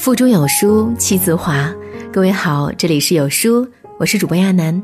[0.00, 1.70] 腹中有书气自华。
[2.10, 3.68] 各位好，这里是有书，
[3.98, 4.82] 我是主播亚楠。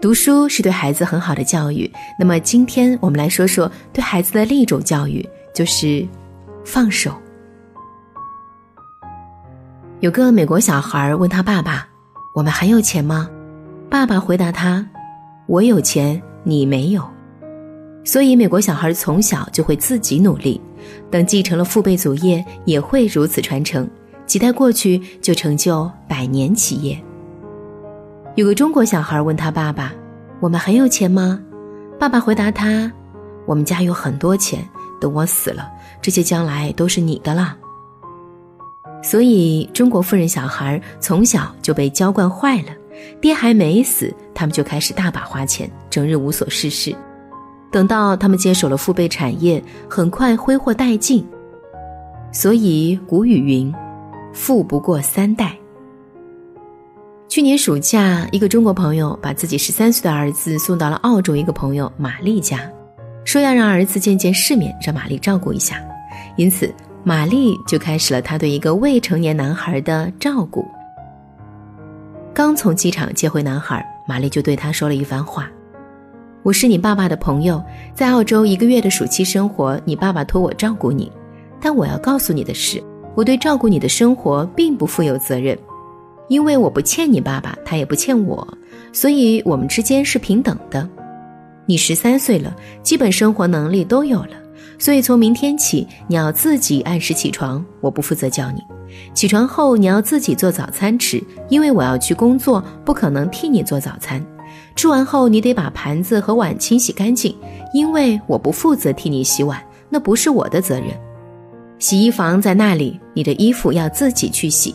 [0.00, 1.90] 读书是对孩子很好的教育。
[2.16, 6.06] 那么今天我们来说说对孩子的另一种教育，就是
[6.64, 7.12] 放手。
[9.98, 11.84] 有个美国小孩问他爸爸
[12.32, 13.28] ：“我们还有钱吗？”
[13.90, 14.88] 爸爸回答他
[15.48, 17.04] ：“我有钱，你没有。”
[18.06, 20.60] 所以美国小孩从小就会自己努力，
[21.10, 23.90] 等继承了父辈祖业，也会如此传承。
[24.26, 27.00] 几代过去，就成就百年企业。
[28.34, 29.94] 有个中国小孩问他爸爸
[30.40, 31.40] ：“我们很有钱吗？”
[31.98, 32.92] 爸爸回答他
[33.46, 34.62] ：“我们家有很多钱，
[35.00, 35.70] 等我死了，
[36.02, 37.56] 这些将来都是你的了。”
[39.02, 42.68] 所以，中国富人小孩从小就被娇惯坏了，
[43.20, 46.94] 爹还没死，他们就开始大把花钱，整日无所事事。
[47.70, 51.26] 等到他们接手了父辈产业，很快挥霍殆尽。
[52.32, 53.72] 所以古语云。
[54.36, 55.56] 富不过三代。
[57.26, 62.60] 去年暑假，一个中国朋友把自己十三岁的儿子送到了澳洲一个朋友玛丽家，
[63.24, 65.82] 说要让儿子见见世面，让玛丽照顾一下。
[66.36, 66.72] 因此，
[67.02, 70.64] 玛丽就开始了她对一个未成年男孩的照顾。
[72.34, 75.50] 刚从机场接回男孩，玛丽就对他说了一番话
[76.44, 77.60] ：“我是你爸爸的朋友，
[77.94, 81.10] 在澳洲一个月的暑期生活，你爸爸托我照顾你。
[81.58, 82.82] 但我要告诉你的是。”
[83.16, 85.58] 我对照顾你的生活并不负有责任，
[86.28, 88.46] 因为我不欠你爸爸，他也不欠我，
[88.92, 90.88] 所以我们之间是平等的。
[91.64, 94.36] 你十三岁了，基本生活能力都有了，
[94.78, 98.62] 所以从明天起你要自己按时起床，我不负责叫你。
[99.14, 104.24] 起床后你要自己做早餐吃，因为我要去工作，不可能替你做早餐。
[104.76, 107.34] 吃完后你得把盘子和碗清洗干净，
[107.72, 109.58] 因为我不负责替你洗碗，
[109.88, 110.88] 那不是我的责任。
[111.78, 114.74] 洗衣房在那里，你的衣服要自己去洗。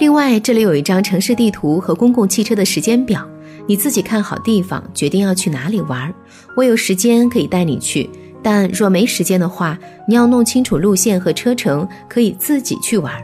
[0.00, 3.24] 另外，这里有一张城市地图和公共汽车的时间表，
[3.68, 6.12] 你自己看好地方，决定要去哪里玩。
[6.56, 8.10] 我有时间可以带你去，
[8.42, 9.78] 但若没时间的话，
[10.08, 13.14] 你要弄清楚路线和车程，可以自己去玩。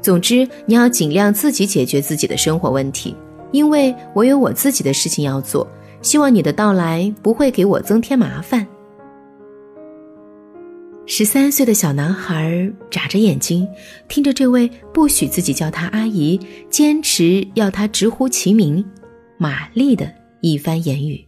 [0.00, 3.16] 总之，你要尽量自己解决自己的生活问题，
[3.50, 5.66] 因为我有我自己的事情要做。
[6.00, 8.66] 希望你的到来不会给我增添麻烦。
[11.14, 13.68] 十三岁的小男孩眨着眼睛，
[14.08, 16.40] 听着这位不许自己叫他阿姨，
[16.70, 18.82] 坚持要他直呼其名——
[19.36, 21.22] 玛丽的一番言语。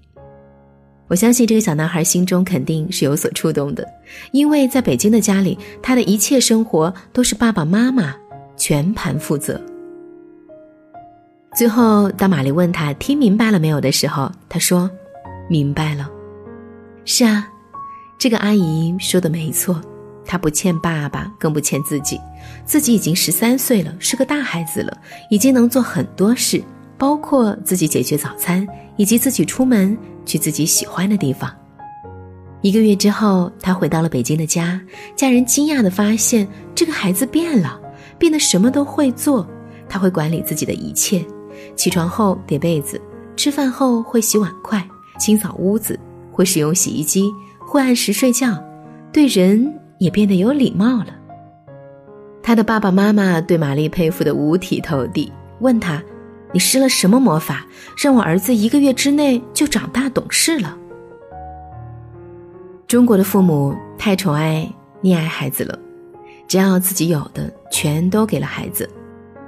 [1.07, 3.87] 我相信这个小男孩心中肯定是有所触动的，
[4.33, 8.17] 因为在北京的家里，他的一切生活都是爸爸妈妈
[8.57, 9.61] 全盘负责。
[11.55, 14.91] 最后，当玛丽问他听明白了没有的时候，他说
[15.47, 16.11] ：“明白了。”
[17.05, 17.51] 是啊。
[18.25, 19.79] 这个阿姨说的没错，
[20.25, 22.19] 她不欠爸爸，更不欠自己。
[22.65, 24.97] 自己已经十三岁了，是个大孩子了，
[25.29, 26.65] 已经能做很多事，
[26.97, 31.55] 包括自己解决早餐，以及自己出门去自己喜欢的地方。
[32.63, 34.81] 一个月之后，她回到了北京的家，
[35.15, 37.79] 家人惊讶地发现这个孩子变了，
[38.19, 39.47] 变得什么都会做。
[39.87, 41.23] 他会管理自己的一切，
[41.77, 42.99] 起床后叠被子，
[43.37, 44.83] 吃饭后会洗碗筷、
[45.19, 46.01] 清扫屋子，
[46.33, 47.31] 会使用洗衣机。
[47.75, 48.57] 会按时睡觉，
[49.13, 51.09] 对人也变得有礼貌了。
[52.41, 56.01] 他的爸爸妈妈对玛丽佩服的五体投地，问他
[56.55, 57.67] ：“你施了什么魔法，
[58.01, 60.79] 让我儿子一个月之内就长大懂事了？”
[62.87, 65.77] 中国的父母太宠爱溺爱孩子了，
[66.47, 68.89] 只要自己有的全都给了孩子，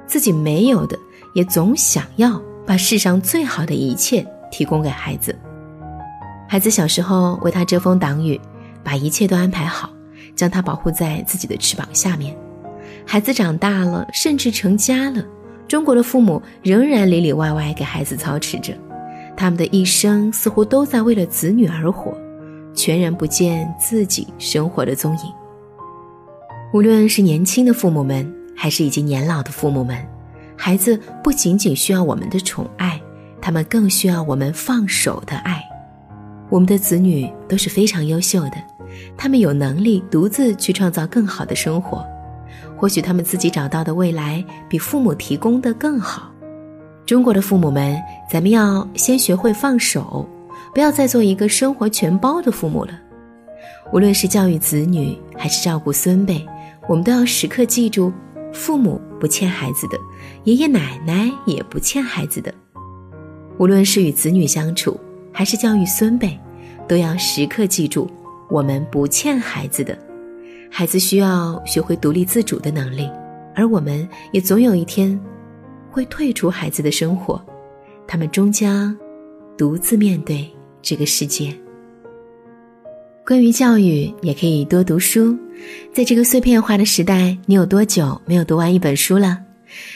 [0.05, 0.99] 自己没有的
[1.33, 5.33] 也总想要把世上最好的一切提供给孩子。
[6.49, 8.41] 孩子小时候为他遮风挡雨，
[8.85, 9.91] 把一切都安排好，
[10.35, 12.37] 将他保护在自己的翅膀下面。
[13.05, 15.25] 孩子长大了，甚至成家了，
[15.67, 18.73] 中国的父母仍然里里外外给孩子操持着，
[19.37, 22.17] 他们的一生似乎都在为了子女而活，
[22.75, 25.33] 全然不见自己生活的踪影。
[26.73, 29.97] 无论是年轻的父母们，还是已经年老的父母们，
[30.57, 33.01] 孩子不仅仅需要我们的宠爱，
[33.41, 35.61] 他们更需要我们放手的爱。
[36.49, 38.53] 我们的子女都是非常优秀的，
[39.17, 42.07] 他们有能力独自去创造更好的生活。
[42.77, 46.31] 或许他们自己找到的未来比父母提供的更好。
[47.05, 47.97] 中国的父母们，
[48.31, 50.29] 咱们要先学会放手，
[50.75, 52.93] 不要再做一个生活全包的父母了。
[53.93, 56.47] 无论是教育子女还是照顾孙辈，
[56.89, 58.13] 我们都要时刻记住：
[58.53, 59.99] 父母不欠孩子的，
[60.45, 62.53] 爷爷奶奶也不欠孩子的。
[63.59, 64.99] 无论是与子女相处，
[65.37, 66.35] 还是教育孙辈，
[66.89, 68.11] 都要时刻记住，
[68.49, 69.95] 我们不欠孩子的。
[70.71, 73.07] 孩子需要学会独立自主的能力，
[73.55, 75.21] 而我们也总有一天
[75.91, 77.39] 会退出孩子的生活，
[78.07, 78.97] 他们终将
[79.59, 80.51] 独自面对
[80.81, 81.55] 这个世界。
[83.27, 85.37] 关于教育，也可以多读书。
[85.93, 89.43] 在这个碎片化的时代，你有多久没有读完一本书了？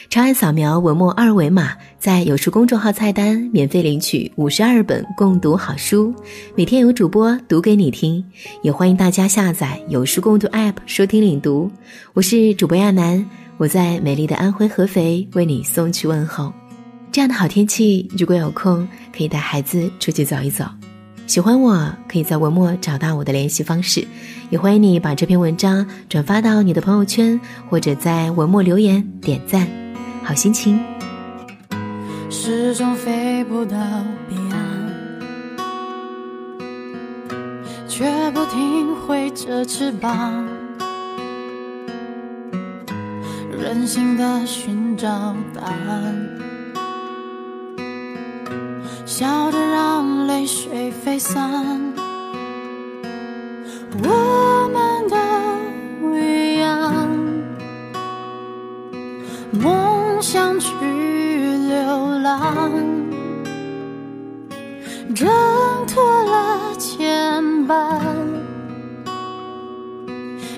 [0.09, 6.13] 长按扫描文末二维码，在有书公众号菜单免费领取五十二本共读好书，
[6.55, 8.23] 每天有主播读给你听。
[8.61, 11.71] 也欢迎大家下载有书共读 App 收听领读。
[12.13, 13.25] 我是主播亚楠，
[13.57, 16.51] 我在美丽的安徽合肥为你送去问候。
[17.11, 20.65] 这样的好天气，如果有空，可以带孩子出去走一走。
[21.31, 24.05] 喜欢我，可以在文末找到我的联系方式，
[24.49, 27.39] 也欢迎你把这篇文章转发到你的朋友圈，
[27.69, 29.65] 或者在文末留言点赞。
[30.25, 30.77] 好心情。
[32.29, 33.77] 始终飞不到
[34.27, 34.91] 彼岸，
[37.87, 40.45] 却不停挥着翅膀，
[43.57, 45.07] 任性的寻找
[45.55, 46.40] 答案。
[49.11, 51.37] 笑着让泪水飞散，
[54.01, 57.05] 我们都一样，
[59.51, 62.71] 梦想去流浪，
[65.13, 65.27] 挣
[65.87, 67.99] 脱了牵绊，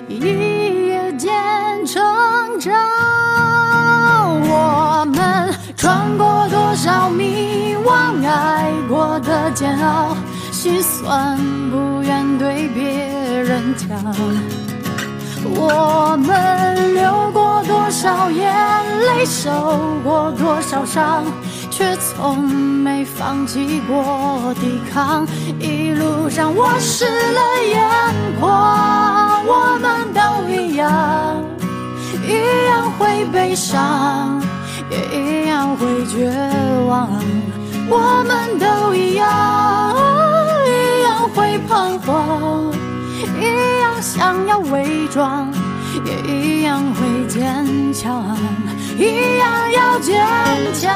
[0.06, 0.20] 一
[0.86, 2.00] 夜间成
[2.60, 2.72] 长。
[4.46, 7.10] 我们穿过多少
[10.64, 11.36] 心酸
[11.70, 12.82] 不愿对别
[13.42, 13.86] 人讲。
[15.44, 18.50] 我们流过多少眼
[19.00, 19.50] 泪，受
[20.02, 21.22] 过多少伤，
[21.70, 25.26] 却从没放弃过抵抗。
[25.60, 31.44] 一路上我湿了眼眶，我们都一样，
[32.26, 32.40] 一
[32.70, 34.40] 样会悲伤，
[34.88, 36.32] 也一样会绝
[36.88, 37.10] 望。
[37.86, 38.64] 我们都
[42.04, 42.72] 会彷徨，
[43.40, 45.52] 一样想要伪装，
[46.04, 48.36] 也一样会坚强，
[48.98, 50.14] 一样要坚
[50.74, 50.94] 强。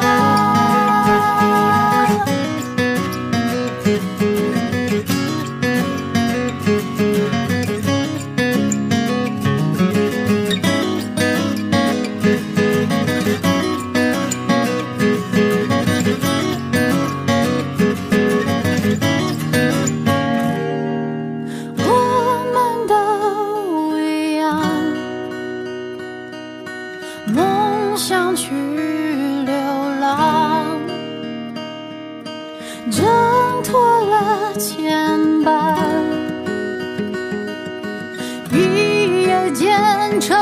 [38.52, 40.36] 一夜间成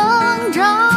[0.52, 0.90] 长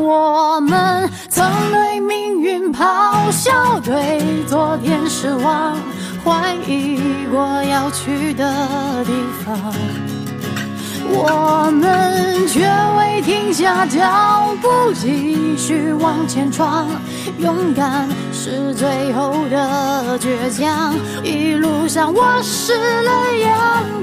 [0.00, 5.76] 我们曾对命运咆哮对昨天失望
[6.24, 6.98] 怀疑
[7.30, 9.12] 过要去的地
[9.44, 9.72] 方。
[11.14, 12.66] 我们却
[13.52, 16.88] 停下脚步，继续往前闯。
[17.36, 22.72] 勇敢是最后的倔强，一路上我湿
[23.02, 23.52] 了眼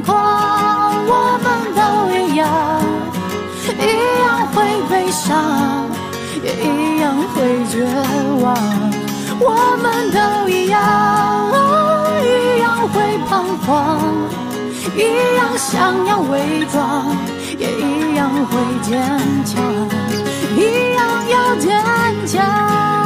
[0.05, 0.93] 眶。
[1.07, 1.81] 我们都
[2.15, 2.47] 一样，
[3.79, 5.89] 一样会悲伤，
[6.43, 7.83] 也一样会绝
[8.43, 8.55] 望。
[9.39, 11.49] 我们都一样，
[12.21, 13.97] 一样会彷徨，
[14.95, 17.07] 一样想要伪装，
[17.59, 18.97] 也一样会坚
[19.43, 19.61] 强，
[20.55, 21.69] 一样要坚
[22.25, 22.98] 强。